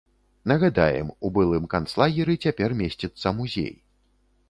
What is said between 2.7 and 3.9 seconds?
месціцца музей.